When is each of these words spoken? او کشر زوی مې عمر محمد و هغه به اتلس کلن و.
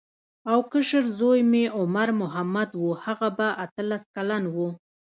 او 0.51 0.59
کشر 0.71 1.03
زوی 1.19 1.39
مې 1.51 1.63
عمر 1.77 2.09
محمد 2.21 2.69
و 2.83 2.85
هغه 3.03 3.29
به 3.37 3.47
اتلس 3.63 4.03
کلن 4.15 4.43
و. 4.53 4.55